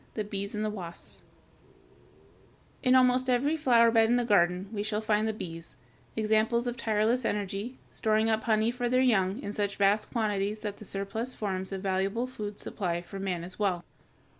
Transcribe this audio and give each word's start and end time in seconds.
THE 0.15 0.23
BEES 0.23 0.55
AND 0.55 0.73
WASPS 0.73 1.23
In 2.81 2.95
almost 2.95 3.29
every 3.29 3.55
flower 3.55 3.91
bed 3.91 4.09
in 4.09 4.15
the 4.15 4.25
garden 4.25 4.67
we 4.73 4.81
shall 4.81 4.99
find 4.99 5.27
the 5.27 5.31
bees, 5.31 5.75
examples 6.15 6.65
of 6.65 6.75
tireless 6.75 7.23
energy, 7.23 7.77
storing 7.91 8.27
up 8.27 8.45
honey 8.45 8.71
for 8.71 8.89
their 8.89 8.99
young 9.03 9.39
in 9.43 9.53
such 9.53 9.75
vast 9.75 10.09
quantities 10.11 10.61
that 10.61 10.77
the 10.77 10.85
surplus 10.85 11.35
forms 11.35 11.71
a 11.71 11.77
valuable 11.77 12.25
food 12.25 12.59
supply 12.59 13.03
for 13.03 13.19
man 13.19 13.43
as 13.43 13.59
well. 13.59 13.83